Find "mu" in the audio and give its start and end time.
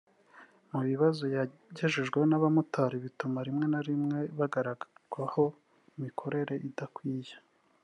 0.71-0.81